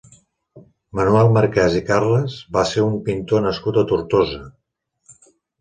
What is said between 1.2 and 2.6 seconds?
Marquès i Carles